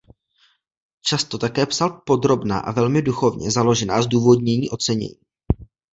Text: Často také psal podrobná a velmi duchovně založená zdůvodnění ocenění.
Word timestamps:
Často 1.01 1.37
také 1.37 1.65
psal 1.65 2.01
podrobná 2.05 2.59
a 2.59 2.71
velmi 2.71 3.01
duchovně 3.01 3.51
založená 3.51 4.01
zdůvodnění 4.01 4.69
ocenění. 4.69 5.19